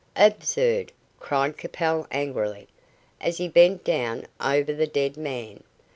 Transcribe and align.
"Absurd!" 0.17 0.91
cried 1.19 1.57
Capel 1.59 2.07
angrily, 2.09 2.67
as 3.21 3.37
he 3.37 3.47
bent 3.47 3.83
down 3.83 4.25
over 4.39 4.73
the 4.73 4.87
dead 4.87 5.15
man. 5.15 5.63